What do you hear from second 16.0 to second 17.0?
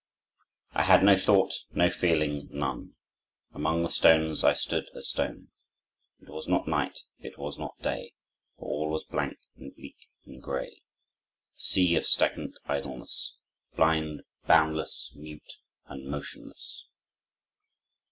motionless."